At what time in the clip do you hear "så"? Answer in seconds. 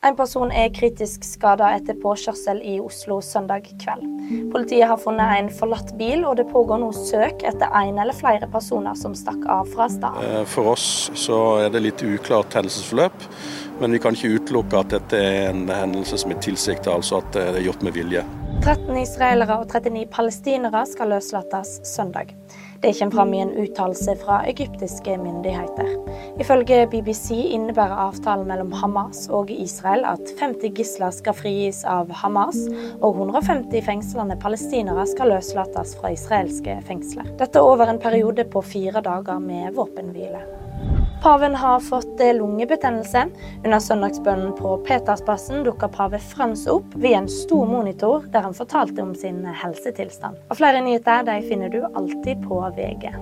11.12-11.40